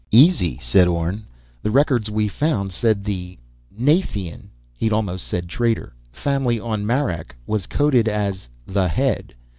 [0.09, 1.27] "Easy," said Orne.
[1.61, 3.37] "The records we found said the...
[3.71, 9.35] Nathian (he'd almost said 'traitor') family on Marak was coded as _'The Head.'